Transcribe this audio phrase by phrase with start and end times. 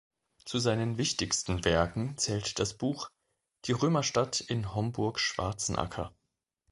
[0.45, 3.11] Zu seinen wichtigsten Werken zählt das Buch
[3.65, 6.11] "Die Römerstadt in Homburg-Schwarzenacker".